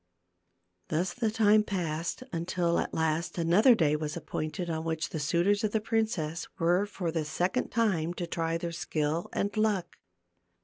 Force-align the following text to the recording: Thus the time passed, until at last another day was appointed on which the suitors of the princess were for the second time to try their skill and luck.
Thus 0.87 1.13
the 1.13 1.29
time 1.29 1.61
passed, 1.61 2.23
until 2.33 2.79
at 2.79 2.91
last 2.91 3.37
another 3.37 3.75
day 3.75 3.95
was 3.95 4.17
appointed 4.17 4.67
on 4.67 4.83
which 4.83 5.09
the 5.09 5.19
suitors 5.19 5.63
of 5.63 5.73
the 5.73 5.79
princess 5.79 6.47
were 6.57 6.87
for 6.87 7.11
the 7.11 7.23
second 7.23 7.69
time 7.69 8.15
to 8.15 8.25
try 8.25 8.57
their 8.57 8.71
skill 8.71 9.29
and 9.31 9.55
luck. 9.55 9.97